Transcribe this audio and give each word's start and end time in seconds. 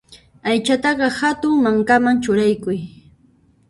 Aychataqa 0.51 1.07
hatun 1.19 1.55
mankaman 1.69 2.17
churaykuy. 2.25 2.79